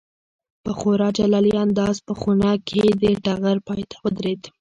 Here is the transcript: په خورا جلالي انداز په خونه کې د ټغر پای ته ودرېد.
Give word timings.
په 0.63 0.71
خورا 0.79 1.09
جلالي 1.17 1.53
انداز 1.65 1.95
په 2.07 2.13
خونه 2.19 2.49
کې 2.67 2.83
د 3.01 3.03
ټغر 3.25 3.57
پای 3.67 3.81
ته 3.91 3.97
ودرېد. 4.03 4.41